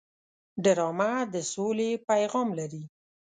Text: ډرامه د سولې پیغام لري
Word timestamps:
ډرامه 0.63 1.11
د 1.33 1.35
سولې 1.53 1.91
پیغام 2.09 2.47
لري 2.59 2.83